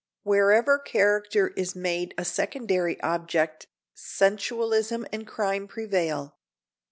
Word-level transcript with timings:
Wherever 0.23 0.79
character 0.79 1.49
is 1.49 1.75
made 1.75 2.15
a 2.17 2.25
secondary 2.25 2.99
object 3.01 3.67
sensualism 3.93 5.05
and 5.13 5.27
crime 5.27 5.67
prevail. 5.67 6.39